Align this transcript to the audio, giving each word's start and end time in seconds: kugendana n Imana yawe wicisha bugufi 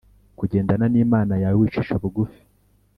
kugendana 0.39 0.85
n 0.93 0.95
Imana 1.05 1.33
yawe 1.43 1.55
wicisha 1.61 1.95
bugufi 2.01 2.41